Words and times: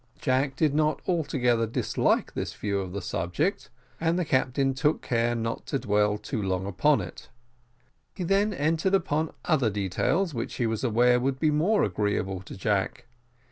Jack 0.19 0.55
did 0.55 0.73
not 0.73 0.99
altogether 1.07 1.67
dislike 1.67 2.33
this 2.33 2.55
view 2.55 2.79
of 2.79 2.91
the 2.91 3.03
subject, 3.03 3.69
and 3.99 4.17
the 4.17 4.25
captain 4.25 4.73
took 4.73 5.03
care 5.03 5.35
not 5.35 5.67
to 5.67 5.77
dwell 5.77 6.17
too 6.17 6.41
long 6.41 6.65
upon 6.65 7.01
it. 7.01 7.29
He 8.15 8.23
then 8.23 8.51
entered 8.51 8.95
upon 8.95 9.31
other 9.45 9.69
details, 9.69 10.33
which 10.33 10.55
he 10.55 10.65
was 10.65 10.83
aware 10.83 11.19
would 11.19 11.37
be 11.37 11.51
more 11.51 11.83
agreeable 11.83 12.41
to 12.41 12.57
Jack. 12.57 13.05